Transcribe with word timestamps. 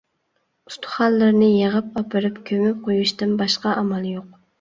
ئۇستىخانلىرىنى 0.69 1.49
يىغىپ 1.49 1.99
ئاپىرىپ 2.01 2.39
كۆمۈپ 2.51 2.79
قويۇشتىن 2.87 3.37
باشقا 3.43 3.75
ئامال 3.83 4.09
يوق. 4.13 4.33